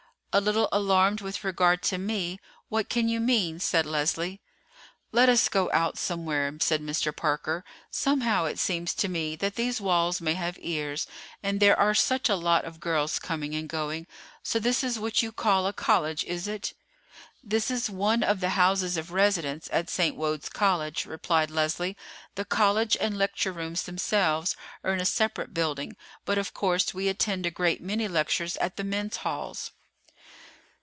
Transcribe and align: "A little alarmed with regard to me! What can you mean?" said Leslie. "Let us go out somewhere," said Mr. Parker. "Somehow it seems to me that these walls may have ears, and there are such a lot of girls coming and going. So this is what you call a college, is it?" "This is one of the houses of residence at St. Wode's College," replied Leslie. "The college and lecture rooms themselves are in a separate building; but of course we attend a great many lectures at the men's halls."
"A 0.33 0.39
little 0.39 0.69
alarmed 0.71 1.19
with 1.19 1.43
regard 1.43 1.81
to 1.83 1.97
me! 1.97 2.39
What 2.69 2.87
can 2.87 3.09
you 3.09 3.19
mean?" 3.19 3.59
said 3.59 3.85
Leslie. 3.85 4.39
"Let 5.11 5.27
us 5.27 5.49
go 5.49 5.69
out 5.73 5.97
somewhere," 5.97 6.53
said 6.61 6.81
Mr. 6.81 7.13
Parker. 7.13 7.65
"Somehow 7.89 8.45
it 8.45 8.57
seems 8.57 8.93
to 8.93 9.09
me 9.09 9.35
that 9.35 9.55
these 9.55 9.81
walls 9.81 10.21
may 10.21 10.35
have 10.35 10.57
ears, 10.61 11.05
and 11.43 11.59
there 11.59 11.77
are 11.77 11.93
such 11.93 12.29
a 12.29 12.37
lot 12.37 12.63
of 12.63 12.79
girls 12.79 13.19
coming 13.19 13.53
and 13.55 13.67
going. 13.67 14.07
So 14.41 14.57
this 14.57 14.85
is 14.85 14.97
what 14.97 15.21
you 15.21 15.33
call 15.33 15.67
a 15.67 15.73
college, 15.73 16.23
is 16.23 16.47
it?" 16.47 16.75
"This 17.43 17.69
is 17.69 17.89
one 17.89 18.23
of 18.23 18.39
the 18.39 18.51
houses 18.51 18.95
of 18.95 19.11
residence 19.11 19.67
at 19.73 19.89
St. 19.89 20.15
Wode's 20.15 20.47
College," 20.47 21.05
replied 21.05 21.51
Leslie. 21.51 21.97
"The 22.35 22.45
college 22.45 22.95
and 23.01 23.17
lecture 23.17 23.51
rooms 23.51 23.83
themselves 23.83 24.55
are 24.81 24.93
in 24.93 25.01
a 25.01 25.05
separate 25.05 25.53
building; 25.53 25.97
but 26.23 26.37
of 26.37 26.53
course 26.53 26.93
we 26.93 27.09
attend 27.09 27.45
a 27.45 27.51
great 27.51 27.81
many 27.81 28.07
lectures 28.07 28.55
at 28.61 28.77
the 28.77 28.85
men's 28.85 29.17
halls." 29.17 29.71